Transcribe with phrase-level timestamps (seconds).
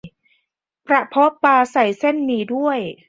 [0.89, 2.79] กระเพาะปลาใส่เส้นหมี่ด้วย